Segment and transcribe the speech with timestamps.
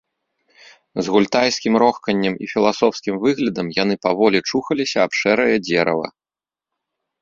[1.07, 6.07] З гультайскім рохканнем і філасофскім выглядам яны паволі чухаліся аб шэрае дзерава.